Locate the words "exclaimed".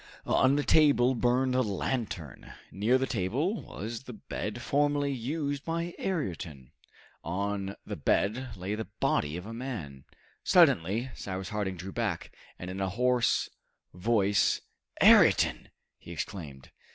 16.11-16.71